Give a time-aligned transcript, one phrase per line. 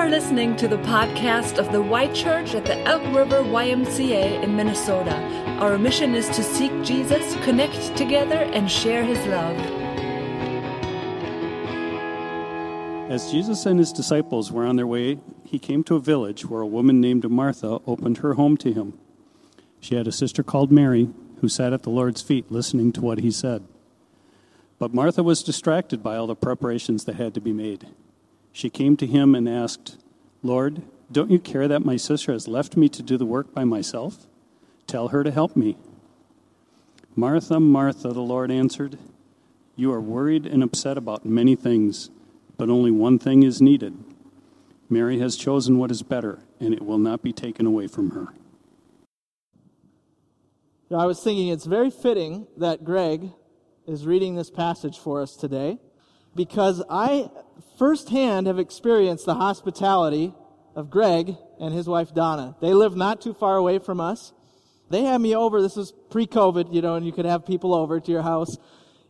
[0.00, 4.56] are listening to the podcast of the Y Church at the Elk River YMCA in
[4.56, 5.14] Minnesota.
[5.60, 9.58] Our mission is to seek Jesus, connect together, and share his love.
[13.10, 16.62] As Jesus and his disciples were on their way, he came to a village where
[16.62, 18.98] a woman named Martha opened her home to him.
[19.80, 21.10] She had a sister called Mary
[21.42, 23.68] who sat at the Lord's feet listening to what he said.
[24.78, 27.86] But Martha was distracted by all the preparations that had to be made.
[28.52, 29.98] She came to him and asked,
[30.42, 33.64] Lord, don't you care that my sister has left me to do the work by
[33.64, 34.26] myself?
[34.86, 35.76] Tell her to help me.
[37.16, 38.98] Martha, Martha, the Lord answered,
[39.76, 42.10] You are worried and upset about many things,
[42.56, 43.96] but only one thing is needed.
[44.88, 48.28] Mary has chosen what is better, and it will not be taken away from her.
[50.92, 53.30] I was thinking it's very fitting that Greg
[53.86, 55.78] is reading this passage for us today
[56.34, 57.30] because I
[57.78, 60.34] firsthand have experienced the hospitality
[60.74, 62.56] of Greg and his wife Donna.
[62.60, 64.32] They live not too far away from us.
[64.90, 65.62] They had me over.
[65.62, 68.56] This was pre COVID, you know, and you could have people over to your house.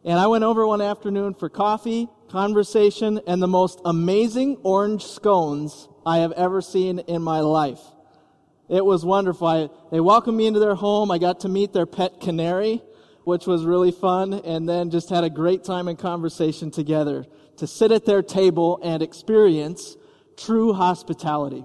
[0.05, 5.89] And I went over one afternoon for coffee, conversation, and the most amazing orange scones
[6.07, 7.81] I have ever seen in my life.
[8.69, 9.47] It was wonderful.
[9.47, 11.11] I, they welcomed me into their home.
[11.11, 12.83] I got to meet their pet canary,
[13.25, 17.27] which was really fun, and then just had a great time and conversation together
[17.57, 19.97] to sit at their table and experience
[20.37, 21.65] true hospitality.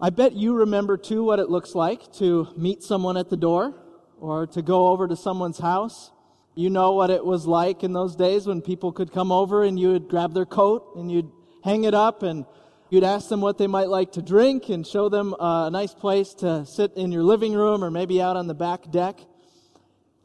[0.00, 3.74] I bet you remember too what it looks like to meet someone at the door
[4.20, 6.12] or to go over to someone's house.
[6.54, 9.78] You know what it was like in those days when people could come over and
[9.78, 11.30] you would grab their coat and you'd
[11.64, 12.46] hang it up and
[12.90, 16.32] you'd ask them what they might like to drink and show them a nice place
[16.34, 19.18] to sit in your living room or maybe out on the back deck.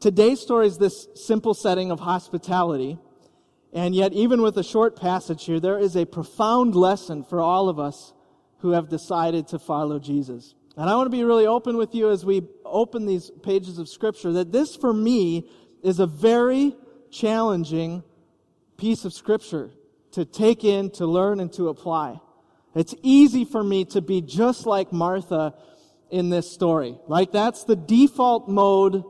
[0.04, 2.98] Today's story is this simple setting of hospitality
[3.72, 7.70] and yet, even with a short passage here, there is a profound lesson for all
[7.70, 8.12] of us
[8.58, 10.54] who have decided to follow Jesus.
[10.76, 13.88] And I want to be really open with you as we open these pages of
[13.88, 15.48] Scripture that this, for me,
[15.82, 16.76] is a very
[17.10, 18.02] challenging
[18.76, 19.70] piece of Scripture
[20.12, 22.20] to take in, to learn, and to apply.
[22.74, 25.54] It's easy for me to be just like Martha
[26.10, 26.98] in this story.
[27.08, 29.02] Like, that's the default mode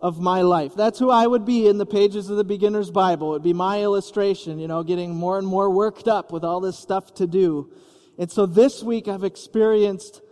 [0.00, 0.74] of my life.
[0.74, 3.30] That's who I would be in the pages of the beginner's Bible.
[3.30, 6.60] It would be my illustration, you know, getting more and more worked up with all
[6.60, 7.70] this stuff to do.
[8.18, 10.22] And so this week I've experienced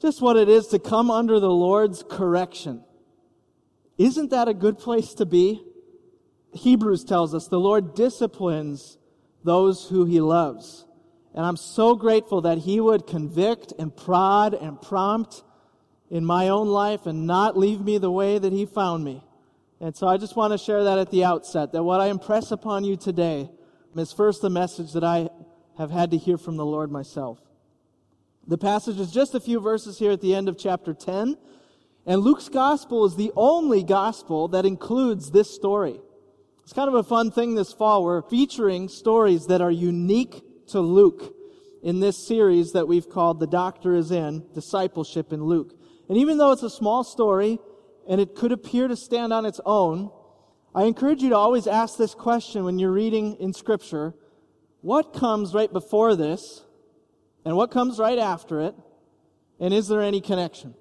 [0.00, 2.84] just what it is to come under the Lord's correction.
[3.96, 5.62] Isn't that a good place to be?
[6.52, 8.96] Hebrews tells us the Lord disciplines
[9.42, 10.84] those who he loves.
[11.34, 15.42] And I'm so grateful that he would convict and prod and prompt
[16.10, 19.22] in my own life and not leave me the way that He found me.
[19.80, 22.50] And so I just want to share that at the outset that what I impress
[22.50, 23.48] upon you today
[23.96, 25.28] is first the message that I
[25.76, 27.38] have had to hear from the Lord myself.
[28.46, 31.36] The passage is just a few verses here at the end of chapter 10.
[32.06, 36.00] And Luke's gospel is the only gospel that includes this story.
[36.62, 38.02] It's kind of a fun thing this fall.
[38.02, 41.34] We're featuring stories that are unique to Luke
[41.82, 45.77] in this series that we've called The Doctor is In, Discipleship in Luke.
[46.08, 47.58] And even though it's a small story
[48.08, 50.10] and it could appear to stand on its own,
[50.74, 54.14] I encourage you to always ask this question when you're reading in Scripture
[54.80, 56.62] what comes right before this
[57.44, 58.74] and what comes right after it?
[59.58, 60.74] And is there any connection?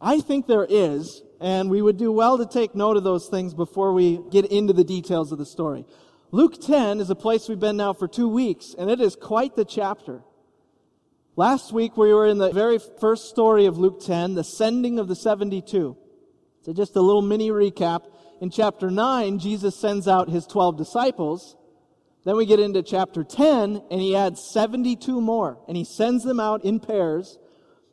[0.00, 3.54] I think there is, and we would do well to take note of those things
[3.54, 5.84] before we get into the details of the story.
[6.30, 9.54] Luke 10 is a place we've been now for two weeks, and it is quite
[9.54, 10.22] the chapter.
[11.34, 15.08] Last week we were in the very first story of Luke 10, the sending of
[15.08, 15.96] the 72.
[16.60, 18.02] So just a little mini recap.
[18.42, 21.56] In chapter 9, Jesus sends out his 12 disciples.
[22.26, 26.38] Then we get into chapter 10, and he adds 72 more, and he sends them
[26.38, 27.38] out in pairs.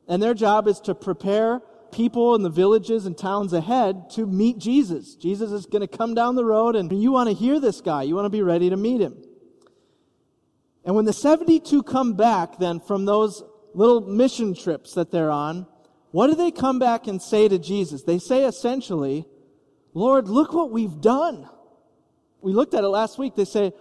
[0.06, 1.62] And their job is to prepare
[1.94, 5.16] people in the villages and towns ahead to meet Jesus.
[5.16, 8.04] Jesus is going to come down the road, and you want to hear this guy.
[8.04, 9.24] You want to be ready to meet him.
[10.90, 13.44] And when the 72 come back then from those
[13.76, 15.68] little mission trips that they're on,
[16.10, 18.02] what do they come back and say to Jesus?
[18.02, 19.28] They say essentially,
[19.94, 21.48] Lord, look what we've done.
[22.42, 23.36] We looked at it last week.
[23.36, 23.72] They say,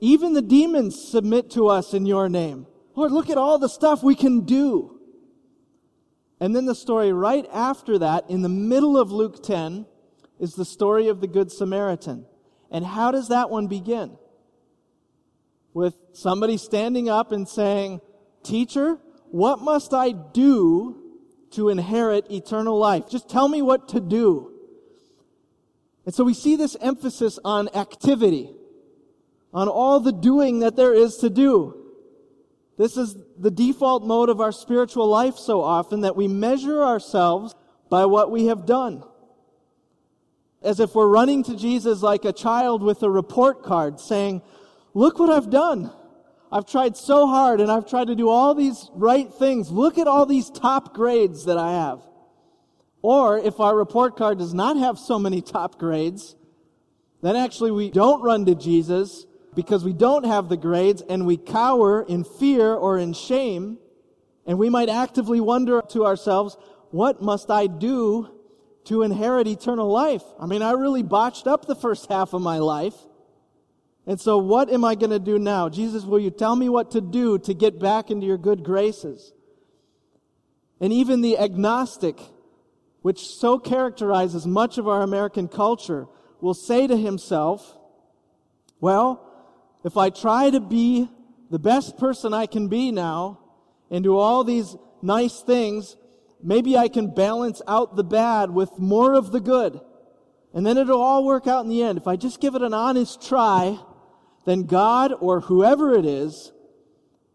[0.00, 2.66] even the demons submit to us in your name.
[2.96, 4.98] Lord, look at all the stuff we can do.
[6.40, 9.86] And then the story right after that, in the middle of Luke 10,
[10.40, 12.26] is the story of the Good Samaritan.
[12.72, 14.18] And how does that one begin?
[15.76, 18.00] With somebody standing up and saying,
[18.42, 18.96] Teacher,
[19.30, 20.96] what must I do
[21.50, 23.10] to inherit eternal life?
[23.10, 24.52] Just tell me what to do.
[26.06, 28.54] And so we see this emphasis on activity,
[29.52, 31.76] on all the doing that there is to do.
[32.78, 37.54] This is the default mode of our spiritual life so often that we measure ourselves
[37.90, 39.04] by what we have done.
[40.62, 44.40] As if we're running to Jesus like a child with a report card saying,
[44.96, 45.92] Look what I've done.
[46.50, 49.70] I've tried so hard and I've tried to do all these right things.
[49.70, 52.00] Look at all these top grades that I have.
[53.02, 56.34] Or if our report card does not have so many top grades,
[57.20, 61.36] then actually we don't run to Jesus because we don't have the grades and we
[61.36, 63.76] cower in fear or in shame.
[64.46, 66.56] And we might actively wonder to ourselves,
[66.90, 68.30] what must I do
[68.84, 70.24] to inherit eternal life?
[70.40, 72.94] I mean, I really botched up the first half of my life.
[74.06, 75.68] And so, what am I going to do now?
[75.68, 79.32] Jesus, will you tell me what to do to get back into your good graces?
[80.80, 82.20] And even the agnostic,
[83.02, 86.06] which so characterizes much of our American culture,
[86.40, 87.76] will say to himself,
[88.80, 89.22] Well,
[89.84, 91.08] if I try to be
[91.50, 93.40] the best person I can be now
[93.90, 95.96] and do all these nice things,
[96.42, 99.80] maybe I can balance out the bad with more of the good.
[100.52, 101.98] And then it'll all work out in the end.
[101.98, 103.78] If I just give it an honest try,
[104.46, 106.52] then God or whoever it is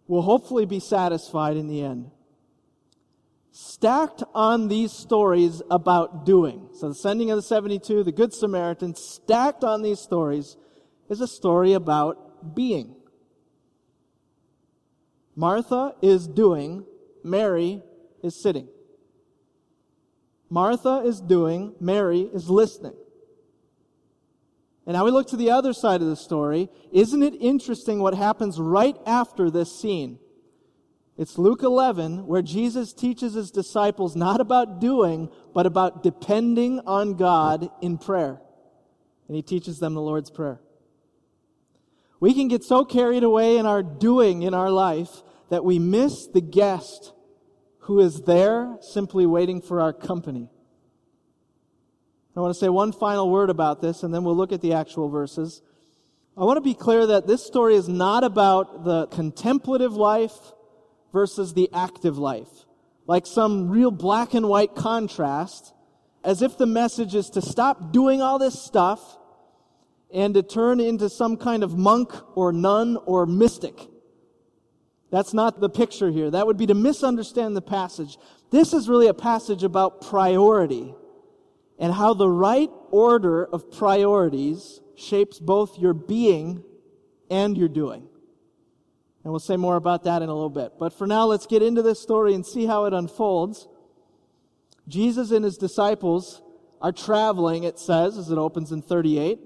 [0.07, 2.09] will hopefully be satisfied in the end.
[3.51, 8.95] Stacked on these stories about doing, so the sending of the 72, the Good Samaritan,
[8.95, 10.55] stacked on these stories
[11.09, 12.95] is a story about being.
[15.35, 16.85] Martha is doing,
[17.23, 17.83] Mary
[18.23, 18.69] is sitting.
[20.49, 22.95] Martha is doing, Mary is listening.
[24.85, 26.69] And now we look to the other side of the story.
[26.91, 30.19] Isn't it interesting what happens right after this scene?
[31.17, 37.15] It's Luke 11 where Jesus teaches his disciples not about doing, but about depending on
[37.15, 38.41] God in prayer.
[39.27, 40.59] And he teaches them the Lord's Prayer.
[42.19, 46.27] We can get so carried away in our doing in our life that we miss
[46.27, 47.13] the guest
[47.81, 50.49] who is there simply waiting for our company.
[52.35, 54.73] I want to say one final word about this, and then we'll look at the
[54.73, 55.61] actual verses.
[56.37, 60.37] I want to be clear that this story is not about the contemplative life
[61.11, 62.47] versus the active life,
[63.05, 65.73] like some real black and white contrast,
[66.23, 69.17] as if the message is to stop doing all this stuff
[70.13, 73.77] and to turn into some kind of monk or nun or mystic.
[75.09, 76.31] That's not the picture here.
[76.31, 78.17] That would be to misunderstand the passage.
[78.51, 80.93] This is really a passage about priority
[81.81, 86.63] and how the right order of priorities shapes both your being
[87.31, 88.07] and your doing.
[89.23, 90.73] And we'll say more about that in a little bit.
[90.79, 93.67] But for now, let's get into this story and see how it unfolds.
[94.87, 96.43] Jesus and his disciples
[96.81, 99.39] are traveling, it says, as it opens in 38.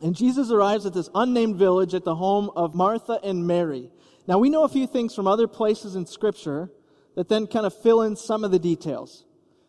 [0.00, 3.90] And Jesus arrives at this unnamed village at the home of Martha and Mary.
[4.26, 6.72] Now, we know a few things from other places in Scripture
[7.14, 9.24] that then kind of fill in some of the details.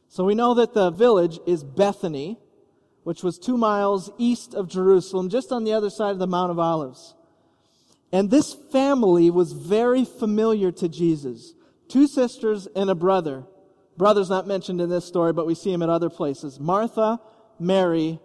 [0.09, 2.39] So we know that the village is Bethany,
[3.03, 6.51] which was two miles east of Jerusalem, just on the other side of the Mount
[6.51, 7.13] of Olives.
[8.11, 11.53] And this family was very familiar to Jesus.
[11.87, 13.43] Two sisters and a brother.
[13.97, 16.59] Brother's not mentioned in this story, but we see him at other places.
[16.59, 17.19] Martha,
[17.59, 18.19] Mary,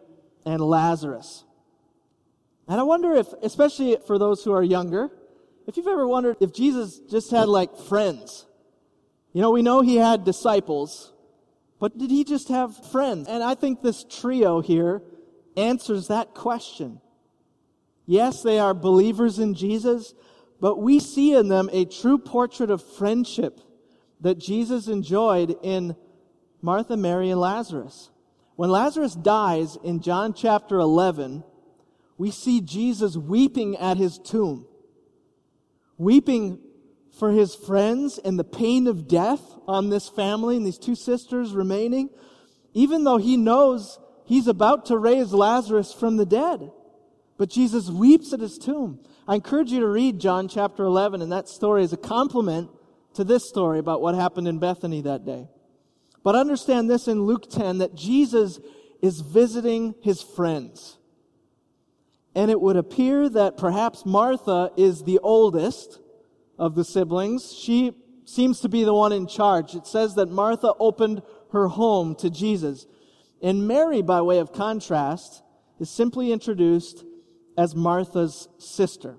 [0.45, 1.45] and Lazarus.
[2.69, 5.11] And I wonder if, especially for those who are younger,
[5.67, 8.47] if you've ever wondered if Jesus just had like friends.
[9.33, 11.13] You know, we know he had disciples,
[11.81, 13.27] but did he just have friends?
[13.27, 15.03] And I think this trio here
[15.57, 17.01] answers that question.
[18.07, 20.15] Yes, they are believers in Jesus,
[20.61, 23.61] but we see in them a true portrait of friendship
[24.21, 25.97] that Jesus enjoyed in
[26.61, 28.11] Martha, Mary, and Lazarus.
[28.57, 31.43] When Lazarus dies in John chapter 11,
[32.19, 34.67] we see Jesus weeping at his tomb,
[35.97, 36.59] weeping
[37.19, 41.53] for his friends and the pain of death on this family and these two sisters
[41.53, 42.11] remaining,
[42.73, 46.71] even though he knows he's about to raise Lazarus from the dead.
[47.37, 49.01] But Jesus weeps at his tomb.
[49.27, 52.71] I encourage you to read John chapter 11 and that story is a complement
[53.15, 55.49] to this story about what happened in Bethany that day.
[56.23, 58.61] But understand this in Luke 10 that Jesus
[59.03, 60.99] is visiting his friends.
[62.35, 65.99] And it would appear that perhaps Martha is the oldest
[66.61, 67.53] of the siblings.
[67.53, 67.95] She
[68.27, 69.75] seems to be the one in charge.
[69.75, 72.87] It says that Martha opened her home to Jesus.
[73.43, 75.43] And Mary, by way of contrast,
[75.81, 77.05] is simply introduced
[77.57, 79.17] as Martha's sister.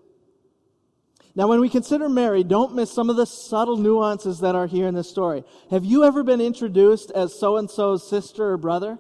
[1.34, 4.88] Now, when we consider Mary, don't miss some of the subtle nuances that are here
[4.88, 5.44] in this story.
[5.72, 9.00] Have you ever been introduced as so and so's sister or brother?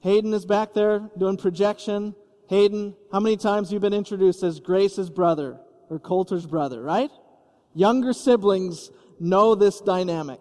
[0.00, 2.14] Hayden is back there doing projection.
[2.48, 5.60] Hayden, how many times have you been introduced as Grace's brother?
[5.90, 7.10] Or Coulter's brother, right?
[7.74, 10.40] Younger siblings know this dynamic.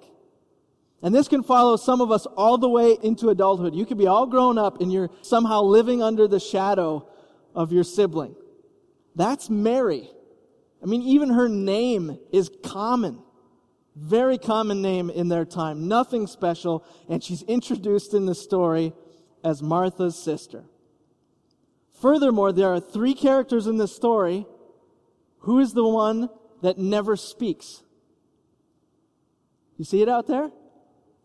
[1.01, 3.75] And this can follow some of us all the way into adulthood.
[3.75, 7.09] You could be all grown up and you're somehow living under the shadow
[7.53, 8.35] of your sibling.
[9.15, 10.09] That's Mary.
[10.81, 13.19] I mean, even her name is common.
[13.95, 15.87] Very common name in their time.
[15.87, 16.85] Nothing special.
[17.09, 18.93] And she's introduced in the story
[19.43, 20.63] as Martha's sister.
[22.01, 24.45] Furthermore, there are three characters in this story.
[25.43, 26.29] Who is the one
[26.61, 27.83] that never speaks?
[29.77, 30.49] You see it out there?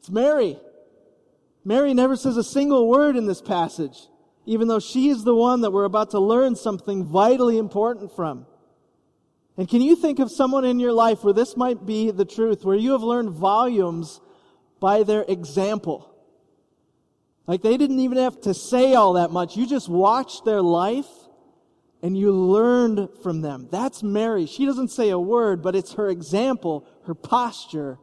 [0.01, 0.59] It's Mary.
[1.65, 4.09] Mary never says a single word in this passage,
[4.45, 8.47] even though she is the one that we're about to learn something vitally important from.
[9.57, 12.65] And can you think of someone in your life where this might be the truth,
[12.65, 14.21] where you have learned volumes
[14.81, 16.13] by their example?
[17.47, 19.57] Like they didn't even have to say all that much.
[19.57, 21.07] You just watched their life
[22.03, 23.69] and you learned from them.
[23.71, 24.47] That's Mary.
[24.47, 27.99] She doesn't say a word, but it's her example, her posture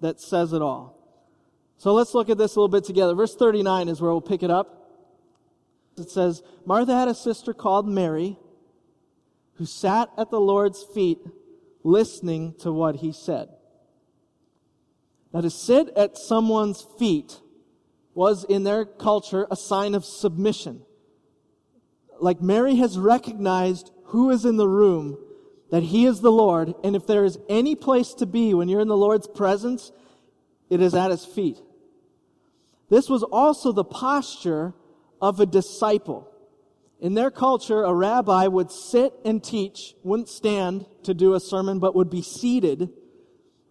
[0.00, 0.98] that says it all.
[1.76, 3.14] So let's look at this a little bit together.
[3.14, 4.90] Verse 39 is where we'll pick it up.
[5.98, 8.38] It says, Martha had a sister called Mary
[9.56, 11.18] who sat at the Lord's feet
[11.82, 13.48] listening to what he said.
[15.32, 17.40] Now, to sit at someone's feet
[18.14, 20.83] was in their culture a sign of submission.
[22.20, 25.18] Like Mary has recognized who is in the room,
[25.70, 28.80] that he is the Lord, and if there is any place to be when you're
[28.80, 29.90] in the Lord's presence,
[30.70, 31.58] it is at his feet.
[32.90, 34.74] This was also the posture
[35.20, 36.30] of a disciple.
[37.00, 41.78] In their culture, a rabbi would sit and teach, wouldn't stand to do a sermon,
[41.78, 42.90] but would be seated.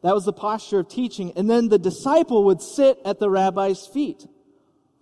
[0.02, 1.32] That was the posture of teaching.
[1.38, 4.28] And then the disciple would sit at the rabbi's feet.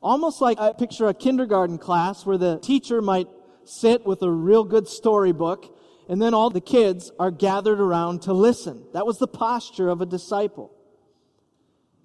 [0.01, 3.27] Almost like I picture a kindergarten class where the teacher might
[3.63, 5.77] sit with a real good storybook,
[6.09, 8.83] and then all the kids are gathered around to listen.
[8.93, 10.71] That was the posture of a disciple.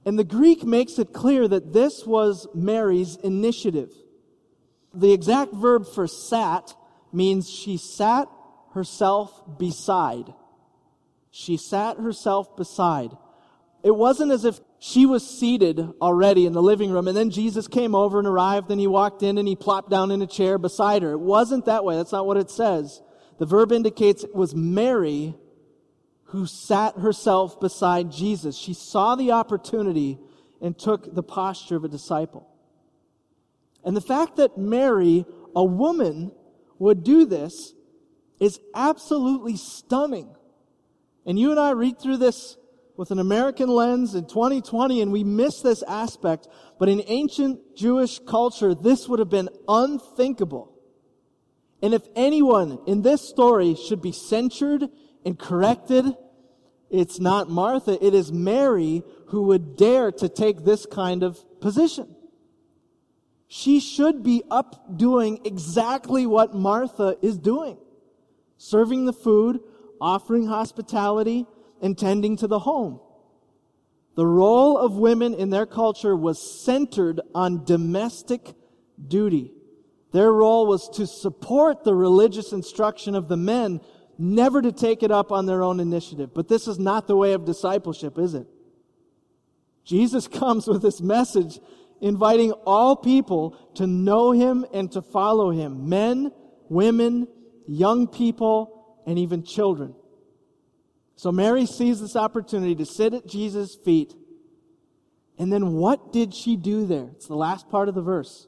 [0.04, 3.90] And the Greek makes it clear that this was Mary's initiative
[4.96, 6.74] the exact verb for sat
[7.12, 8.28] means she sat
[8.72, 10.32] herself beside.
[11.30, 13.10] She sat herself beside.
[13.82, 17.66] It wasn't as if she was seated already in the living room and then Jesus
[17.66, 20.58] came over and arrived and he walked in and he plopped down in a chair
[20.58, 21.12] beside her.
[21.12, 21.96] It wasn't that way.
[21.96, 23.00] That's not what it says.
[23.38, 25.34] The verb indicates it was Mary
[26.30, 28.56] who sat herself beside Jesus.
[28.56, 30.18] She saw the opportunity
[30.60, 32.48] and took the posture of a disciple.
[33.84, 36.32] And the fact that Mary, a woman,
[36.78, 37.72] would do this
[38.40, 40.34] is absolutely stunning.
[41.24, 42.56] And you and I read through this
[42.96, 46.48] with an American lens in 2020 and we miss this aspect.
[46.78, 50.72] But in ancient Jewish culture, this would have been unthinkable.
[51.82, 54.88] And if anyone in this story should be censured
[55.24, 56.04] and corrected,
[56.90, 62.14] it's not Martha, it is Mary who would dare to take this kind of position.
[63.48, 67.78] She should be up doing exactly what Martha is doing
[68.58, 69.60] serving the food,
[70.00, 71.46] offering hospitality,
[71.80, 73.00] and tending to the home.
[74.16, 78.54] The role of women in their culture was centered on domestic
[79.06, 79.52] duty.
[80.12, 83.80] Their role was to support the religious instruction of the men,
[84.18, 86.30] never to take it up on their own initiative.
[86.34, 88.46] But this is not the way of discipleship, is it?
[89.84, 91.60] Jesus comes with this message
[92.00, 96.32] inviting all people to know him and to follow him men,
[96.70, 97.28] women,
[97.66, 99.94] young people, and even children.
[101.16, 104.14] So Mary sees this opportunity to sit at Jesus' feet.
[105.38, 107.08] And then what did she do there?
[107.12, 108.46] It's the last part of the verse.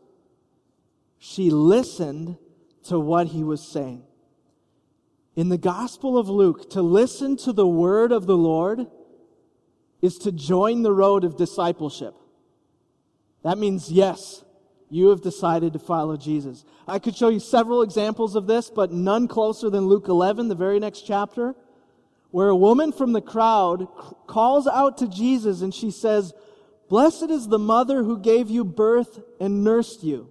[1.19, 2.37] She listened
[2.85, 4.05] to what he was saying.
[5.35, 8.87] In the Gospel of Luke, to listen to the word of the Lord
[10.03, 12.15] is to join the road of discipleship.
[13.43, 14.45] That means yes,
[14.91, 16.65] you have decided to follow Jesus.
[16.87, 20.55] I could show you several examples of this, but none closer than Luke 11, the
[20.55, 21.55] very next chapter,
[22.31, 23.89] where a woman from the crowd
[24.27, 26.33] calls out to Jesus and she says,
[26.89, 30.31] Blessed is the mother who gave you birth and nursed you.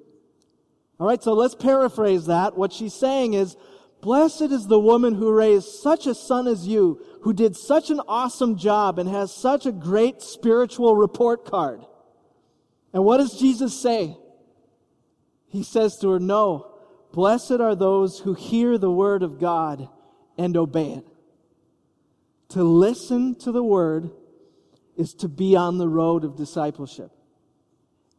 [0.99, 2.57] All right, so let's paraphrase that.
[2.57, 3.55] What she's saying is,
[4.01, 7.99] Blessed is the woman who raised such a son as you, who did such an
[8.07, 11.83] awesome job and has such a great spiritual report card.
[12.93, 14.15] And what does Jesus say?
[15.49, 16.71] He says to her, No,
[17.11, 19.89] blessed are those who hear the word of God
[20.37, 21.07] and obey it.
[22.49, 24.11] To listen to the word
[24.95, 27.11] is to be on the road of discipleship.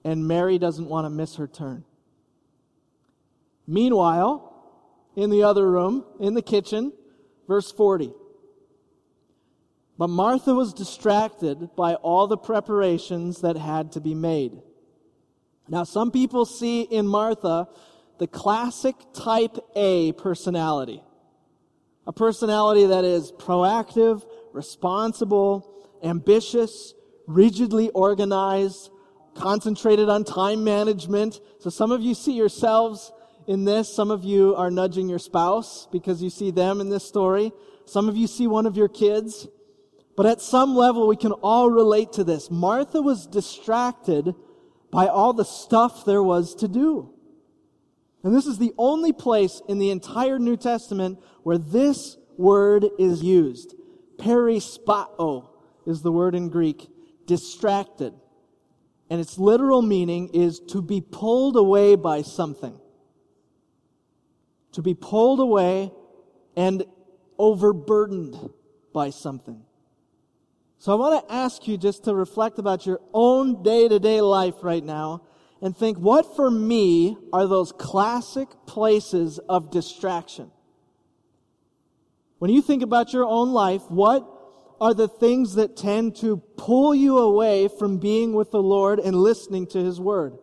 [0.04, 1.84] And Mary doesn't want to miss her turn.
[3.66, 4.44] Meanwhile,
[5.16, 6.92] in the other room, in the kitchen,
[7.46, 8.12] verse 40.
[9.98, 14.62] But Martha was distracted by all the preparations that had to be made.
[15.68, 17.68] Now, some people see in Martha
[18.18, 21.02] the classic type A personality.
[22.08, 24.24] A personality that is proactive,
[24.54, 25.70] responsible,
[26.02, 26.94] ambitious,
[27.26, 28.90] rigidly organized,
[29.34, 31.38] concentrated on time management.
[31.60, 33.12] So some of you see yourselves
[33.46, 33.94] in this.
[33.94, 37.52] Some of you are nudging your spouse because you see them in this story.
[37.84, 39.46] Some of you see one of your kids.
[40.16, 42.50] But at some level, we can all relate to this.
[42.50, 44.34] Martha was distracted
[44.90, 47.12] by all the stuff there was to do.
[48.28, 53.22] And this is the only place in the entire New Testament where this word is
[53.22, 53.74] used.
[54.18, 55.48] Perispao
[55.86, 56.90] is the word in Greek,
[57.24, 58.12] distracted.
[59.08, 62.78] And its literal meaning is to be pulled away by something.
[64.72, 65.90] To be pulled away
[66.54, 66.84] and
[67.38, 68.50] overburdened
[68.92, 69.62] by something.
[70.76, 74.20] So I want to ask you just to reflect about your own day to day
[74.20, 75.22] life right now
[75.60, 80.50] and think, what for me are those classic places of distraction?
[82.38, 84.26] When you think about your own life, what
[84.80, 89.16] are the things that tend to pull you away from being with the Lord and
[89.16, 90.38] listening to His Word?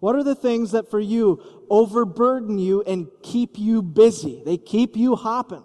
[0.00, 4.42] What are the things that for you overburden you and keep you busy?
[4.44, 5.64] They keep you hopping.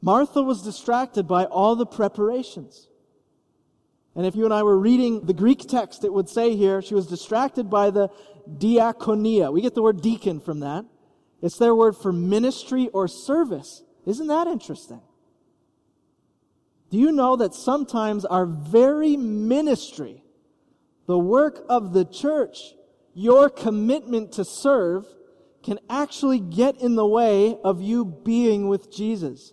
[0.00, 2.87] Martha was distracted by all the preparations.
[4.18, 6.96] And if you and I were reading the Greek text, it would say here she
[6.96, 8.08] was distracted by the
[8.50, 9.52] diakonia.
[9.52, 10.84] We get the word deacon from that.
[11.40, 13.84] It's their word for ministry or service.
[14.06, 15.00] Isn't that interesting?
[16.90, 20.24] Do you know that sometimes our very ministry,
[21.06, 22.58] the work of the church,
[23.14, 25.06] your commitment to serve,
[25.62, 29.52] can actually get in the way of you being with Jesus?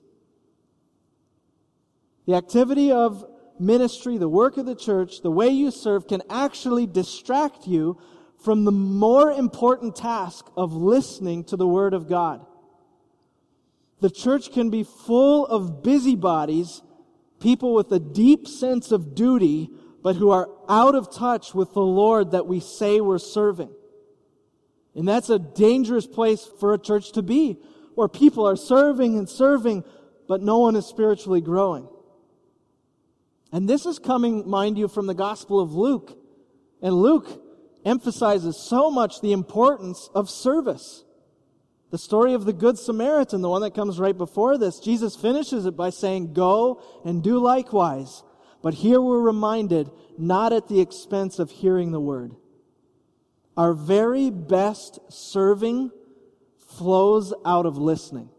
[2.25, 3.23] The activity of
[3.59, 7.99] ministry, the work of the church, the way you serve can actually distract you
[8.43, 12.45] from the more important task of listening to the Word of God.
[14.01, 16.81] The church can be full of busybodies,
[17.39, 19.69] people with a deep sense of duty,
[20.03, 23.71] but who are out of touch with the Lord that we say we're serving.
[24.93, 27.57] And that's a dangerous place for a church to be,
[27.95, 29.83] where people are serving and serving,
[30.27, 31.87] but no one is spiritually growing.
[33.55, 36.19] And this is coming, mind you, from the Gospel of Luke.
[36.81, 37.41] And Luke
[37.85, 41.05] emphasizes so much the importance of service.
[41.89, 45.65] The story of the Good Samaritan, the one that comes right before this, Jesus finishes
[45.65, 48.23] it by saying, Go and do likewise.
[48.61, 52.35] But here we're reminded, not at the expense of hearing the word.
[53.55, 55.91] Our very best serving
[56.57, 58.31] flows out of listening.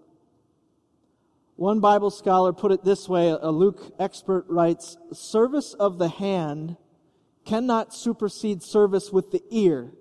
[1.57, 6.77] One Bible scholar put it this way a Luke expert writes Service of the hand
[7.47, 9.93] cannot supersede service with the ear,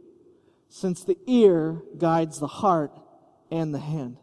[0.68, 3.00] since the ear guides the heart
[3.50, 4.18] and the hand.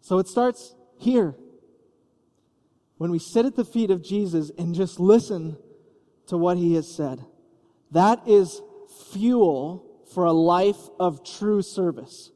[0.00, 1.36] So it starts here.
[2.96, 5.56] When we sit at the feet of Jesus and just listen
[6.26, 7.24] to what he has said,
[7.92, 8.60] that is
[9.12, 12.30] fuel for a life of true service.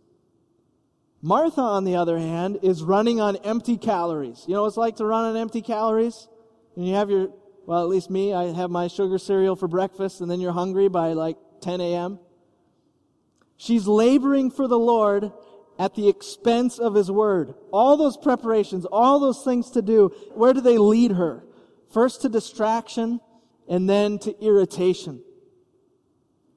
[1.25, 4.45] Martha, on the other hand, is running on empty calories.
[4.47, 6.29] You know what it's like to run on empty calories?
[6.77, 7.31] And you have your,
[7.65, 10.89] well, at least me, I have my sugar cereal for breakfast, and then you're hungry
[10.89, 12.19] by like 10 a.m.
[13.57, 15.33] She's laboring for the Lord
[15.79, 17.55] at the expense of His Word.
[17.73, 21.43] All those preparations, all those things to do, where do they lead her?
[21.91, 23.19] First to distraction,
[23.67, 25.23] and then to irritation.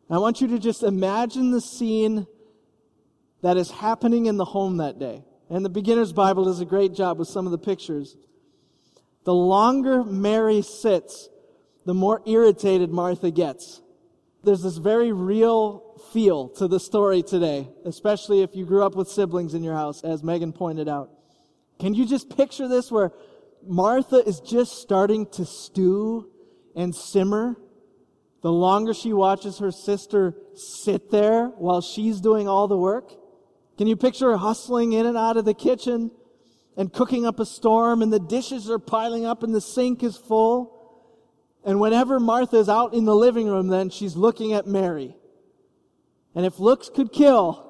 [0.10, 2.28] I want you to just imagine the scene
[3.42, 5.24] that is happening in the home that day.
[5.50, 8.18] And the beginner's Bible does a great job with some of the pictures.
[9.24, 11.30] The longer Mary sits,
[11.86, 13.82] the more irritated Martha gets.
[14.44, 19.10] There's this very real feel to the story today, especially if you grew up with
[19.10, 21.10] siblings in your house, as Megan pointed out.
[21.80, 23.12] Can you just picture this where
[23.66, 26.30] Martha is just starting to stew
[26.76, 27.58] and simmer?
[28.42, 33.12] The longer she watches her sister sit there while she's doing all the work?
[33.78, 36.12] Can you picture hustling in and out of the kitchen
[36.76, 40.18] and cooking up a storm and the dishes are piling up and the sink is
[40.18, 40.74] full?
[41.64, 45.16] And whenever Martha is out in the living room, then she's looking at Mary.
[46.34, 47.64] And if looks could kill,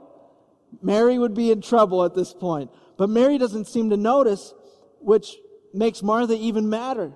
[0.82, 2.72] Mary would be in trouble at this point.
[2.98, 4.54] But Mary doesn't seem to notice,
[5.00, 5.36] which
[5.74, 7.13] makes Martha even madder.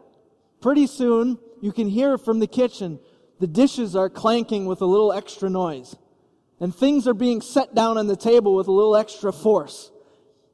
[0.62, 3.00] Pretty soon, you can hear from the kitchen.
[3.40, 5.96] The dishes are clanking with a little extra noise
[6.62, 9.92] and things are being set down on the table with a little extra force.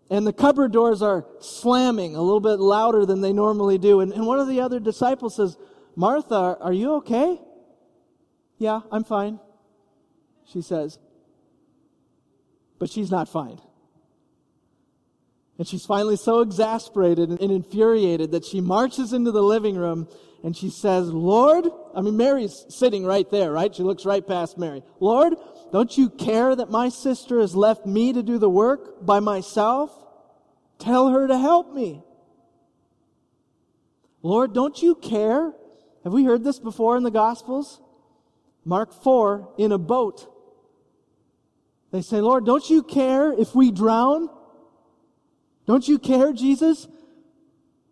[0.09, 3.99] And the cupboard doors are slamming a little bit louder than they normally do.
[3.99, 5.57] And, and one of the other disciples says,
[5.97, 7.41] Martha, are you okay?
[8.57, 9.41] Yeah, I'm fine,
[10.51, 10.97] she says.
[12.79, 13.59] But she's not fine.
[15.57, 20.07] And she's finally so exasperated and infuriated that she marches into the living room
[20.43, 21.65] and she says, Lord,
[21.95, 23.73] I mean, Mary's sitting right there, right?
[23.73, 24.83] She looks right past Mary.
[24.99, 25.35] Lord,
[25.71, 29.91] don't you care that my sister has left me to do the work by myself?
[30.79, 32.03] Tell her to help me.
[34.21, 35.53] Lord, don't you care?
[36.03, 37.81] Have we heard this before in the Gospels?
[38.63, 40.33] Mark 4, in a boat.
[41.91, 44.29] They say, Lord, don't you care if we drown?
[45.65, 46.87] Don't you care, Jesus?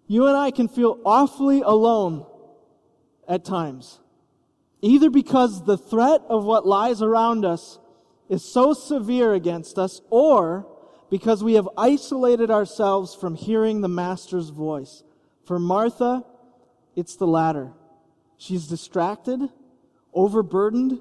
[0.08, 2.26] You and I can feel awfully alone
[3.28, 4.00] at times.
[4.82, 7.80] Either because the threat of what lies around us
[8.30, 10.68] is so severe against us, or
[11.10, 15.04] because we have isolated ourselves from hearing the Master's voice.
[15.46, 16.24] For Martha,
[16.96, 17.72] it's the latter.
[18.38, 19.40] She's distracted,
[20.14, 21.00] overburdened,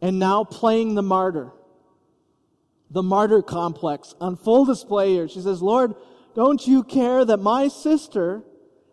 [0.00, 1.52] and now playing the martyr.
[2.90, 5.28] The martyr complex on full display here.
[5.28, 5.94] She says, Lord,
[6.34, 8.42] don't you care that my sister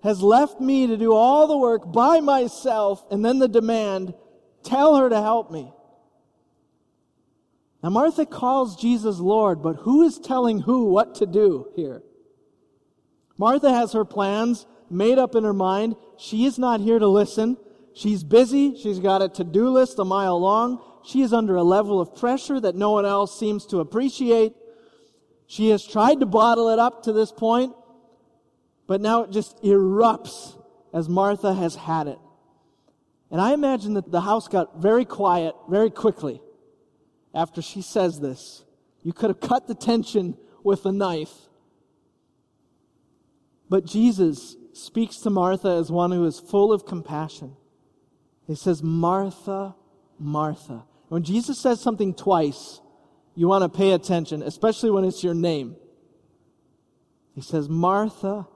[0.04, 4.14] has left me to do all the work by myself, and then the demand,
[4.64, 5.72] tell her to help me.
[7.84, 12.04] Now, Martha calls Jesus Lord, but who is telling who what to do here?
[13.38, 15.96] Martha has her plans made up in her mind.
[16.18, 17.58] She is not here to listen.
[17.94, 18.76] She's busy.
[18.76, 20.82] She's got a to do list a mile long.
[21.06, 24.54] She is under a level of pressure that no one else seems to appreciate.
[25.48, 27.74] She has tried to bottle it up to this point,
[28.90, 30.60] but now it just erupts
[30.96, 32.18] as Martha has had it.
[33.30, 36.42] And I imagine that the house got very quiet very quickly
[37.32, 38.66] after she says this.
[39.04, 41.32] You could have cut the tension with a knife.
[43.70, 47.56] But Jesus speaks to Martha as one who is full of compassion.
[48.48, 49.76] He says, Martha,
[50.18, 50.86] Martha.
[51.10, 52.82] When Jesus says something twice,
[53.36, 55.76] you want to pay attention, especially when it's your name.
[57.36, 58.48] He says, Martha,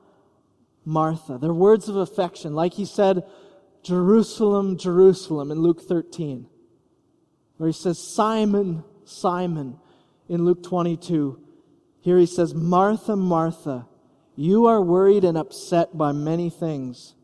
[0.85, 1.37] Martha.
[1.37, 3.23] They're words of affection, like he said,
[3.83, 6.47] Jerusalem, Jerusalem in Luke 13,
[7.57, 9.79] where he says, Simon, Simon
[10.29, 11.39] in Luke 22.
[12.01, 13.87] Here he says, Martha, Martha,
[14.35, 17.15] you are worried and upset by many things,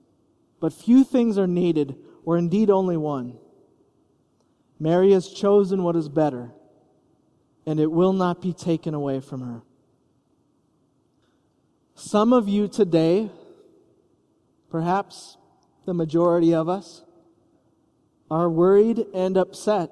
[0.60, 1.95] but few things are needed,
[2.26, 3.38] or indeed only one.
[4.80, 6.52] Mary has chosen what is better,
[7.65, 9.62] and it will not be taken away from her.
[11.95, 13.30] Some of you today
[14.70, 15.38] perhaps
[15.86, 17.04] the majority of us,
[18.30, 19.90] are worried and upset,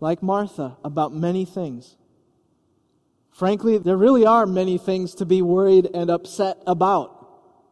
[0.00, 1.96] like Martha, about many things.
[3.30, 7.10] Frankly, there really are many things to be worried and upset about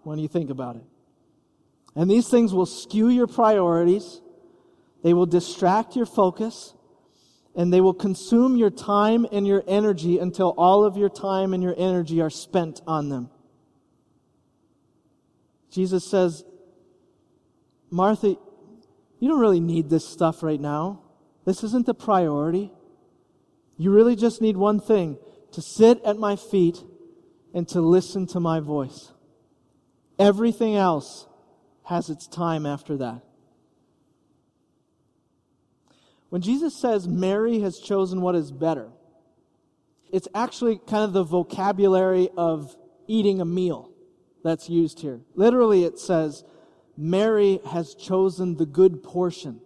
[0.04, 0.84] when you think about it.
[1.94, 4.20] And these things will skew your priorities,
[5.02, 6.74] they will distract your focus,
[7.54, 11.62] and they will consume your time and your energy until all of your time and
[11.62, 13.28] your energy are spent on them.
[15.72, 16.44] Jesus says,
[17.90, 18.36] Martha,
[19.18, 21.00] you don't really need this stuff right now.
[21.46, 22.70] This isn't the priority.
[23.78, 25.18] You really just need one thing
[25.52, 26.78] to sit at my feet
[27.54, 29.12] and to listen to my voice.
[30.18, 31.26] Everything else
[31.84, 33.22] has its time after that.
[36.28, 38.90] When Jesus says Mary has chosen what is better,
[40.10, 43.91] it's actually kind of the vocabulary of eating a meal
[44.44, 45.20] that's used here.
[45.34, 46.44] Literally, it says,
[46.96, 49.60] Mary has chosen the good portion.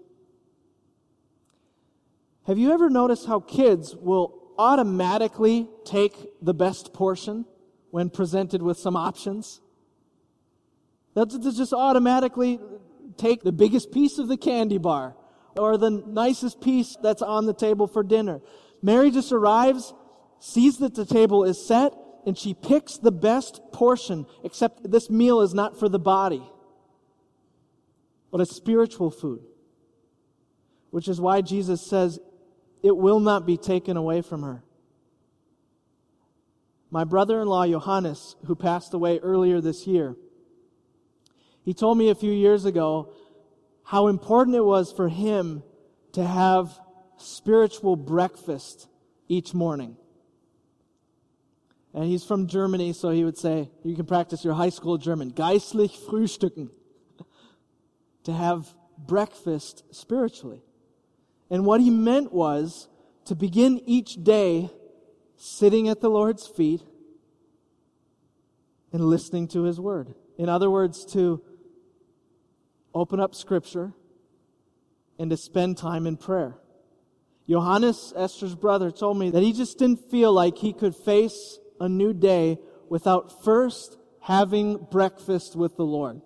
[2.46, 7.44] Have you ever noticed how kids will automatically take the best portion
[7.90, 9.60] when presented with some options?
[11.14, 12.60] They'll just automatically
[13.16, 15.16] take the biggest piece of the candy bar
[15.56, 18.40] or the nicest piece that's on the table for dinner.
[18.82, 19.94] Mary just arrives,
[20.38, 21.92] sees that the table is set,
[22.26, 26.42] and she picks the best portion, except this meal is not for the body,
[28.32, 29.40] but a spiritual food.
[30.90, 32.18] Which is why Jesus says,
[32.82, 34.64] it will not be taken away from her.
[36.90, 40.16] My brother in law, Johannes, who passed away earlier this year,
[41.64, 43.12] he told me a few years ago
[43.84, 45.62] how important it was for him
[46.12, 46.78] to have
[47.18, 48.88] spiritual breakfast
[49.28, 49.96] each morning.
[51.96, 55.32] And he's from Germany, so he would say, you can practice your high school German.
[55.32, 56.68] Geistlich frühstücken.
[58.24, 60.60] to have breakfast spiritually.
[61.48, 62.88] And what he meant was
[63.24, 64.68] to begin each day
[65.36, 66.82] sitting at the Lord's feet
[68.92, 70.14] and listening to his word.
[70.36, 71.42] In other words, to
[72.94, 73.94] open up scripture
[75.18, 76.58] and to spend time in prayer.
[77.48, 81.88] Johannes, Esther's brother, told me that he just didn't feel like he could face a
[81.88, 82.58] new day
[82.88, 86.20] without first having breakfast with the Lord.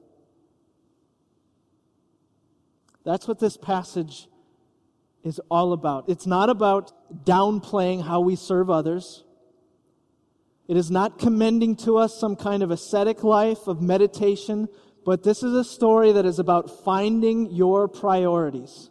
[3.04, 4.28] That's what this passage
[5.22, 6.08] is all about.
[6.08, 6.92] It's not about
[7.24, 9.24] downplaying how we serve others.
[10.68, 14.68] It is not commending to us some kind of ascetic life of meditation,
[15.04, 18.90] but this is a story that is about finding your priorities.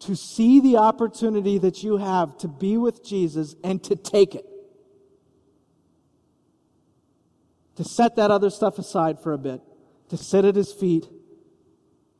[0.00, 4.46] To see the opportunity that you have to be with Jesus and to take it.
[7.78, 9.60] To set that other stuff aside for a bit.
[10.08, 11.08] To sit at his feet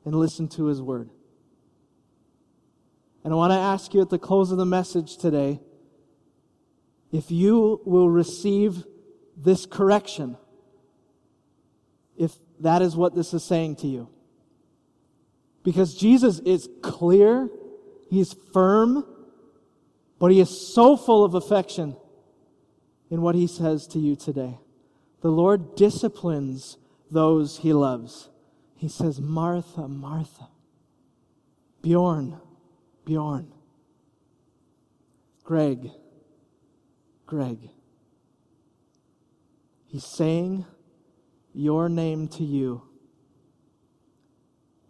[0.04, 1.10] and listen to his word.
[3.24, 5.58] And I want to ask you at the close of the message today
[7.10, 8.84] if you will receive
[9.36, 10.36] this correction,
[12.16, 14.08] if that is what this is saying to you.
[15.64, 17.48] Because Jesus is clear,
[18.08, 19.04] he's firm,
[20.20, 21.96] but he is so full of affection
[23.10, 24.58] in what he says to you today.
[25.20, 26.78] The Lord disciplines
[27.10, 28.28] those he loves.
[28.76, 30.48] He says, Martha, Martha,
[31.82, 32.40] Bjorn,
[33.04, 33.52] Bjorn,
[35.42, 35.90] Greg,
[37.26, 37.70] Greg.
[39.86, 40.66] He's saying
[41.52, 42.82] your name to you,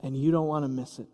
[0.02, 1.08] and you don't want to miss it.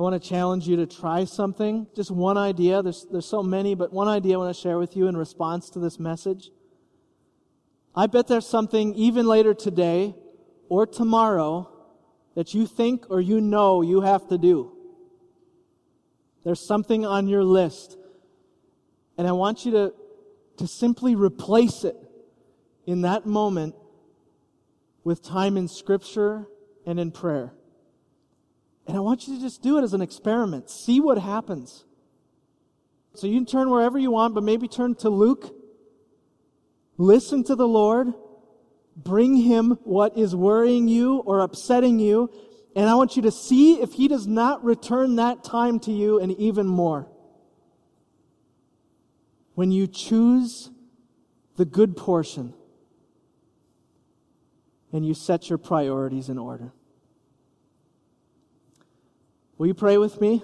[0.00, 1.86] I want to challenge you to try something.
[1.94, 2.82] Just one idea.
[2.82, 5.68] There's, there's so many, but one idea I want to share with you in response
[5.68, 6.48] to this message.
[7.94, 10.14] I bet there's something even later today
[10.70, 11.70] or tomorrow
[12.34, 14.72] that you think or you know you have to do.
[16.44, 17.98] There's something on your list.
[19.18, 19.92] And I want you to,
[20.56, 21.96] to simply replace it
[22.86, 23.74] in that moment
[25.04, 26.46] with time in Scripture
[26.86, 27.52] and in prayer.
[28.90, 30.68] And I want you to just do it as an experiment.
[30.68, 31.84] See what happens.
[33.14, 35.54] So you can turn wherever you want, but maybe turn to Luke
[37.00, 38.12] Listen to the Lord.
[38.94, 42.30] Bring him what is worrying you or upsetting you.
[42.76, 46.20] And I want you to see if he does not return that time to you
[46.20, 47.08] and even more.
[49.54, 50.68] When you choose
[51.56, 52.52] the good portion
[54.92, 56.74] and you set your priorities in order.
[59.60, 60.42] Will you pray with me?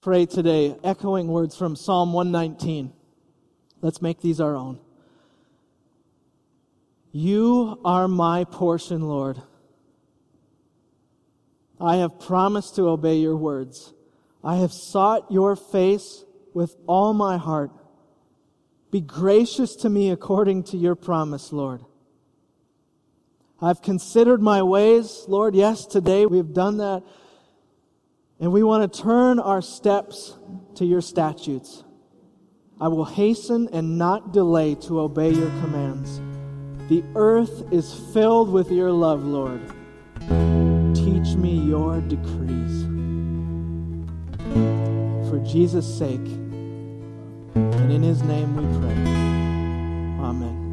[0.00, 2.92] pray today, echoing words from Psalm 119.
[3.82, 4.78] Let's make these our own.
[7.10, 9.42] You are my portion, Lord.
[11.80, 13.92] I have promised to obey your words.
[14.44, 17.72] I have sought your face with all my heart.
[18.92, 21.80] Be gracious to me according to your promise, Lord.
[23.62, 25.54] I've considered my ways, Lord.
[25.54, 27.02] Yes, today we've done that.
[28.38, 30.36] And we want to turn our steps
[30.76, 31.84] to your statutes.
[32.80, 36.20] I will hasten and not delay to obey your commands.
[36.88, 39.60] The earth is filled with your love, Lord.
[40.94, 42.84] Teach me your decrees.
[45.28, 46.26] For Jesus' sake,
[47.54, 48.94] and in his name we pray.
[50.24, 50.69] Amen.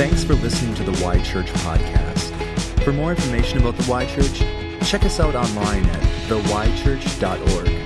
[0.00, 2.82] Thanks for listening to the Y Church podcast.
[2.84, 4.42] For more information about the Y Church,
[4.90, 7.79] Check us out online at theychurch.org.